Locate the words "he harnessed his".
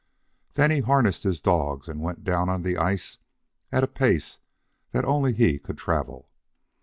0.71-1.39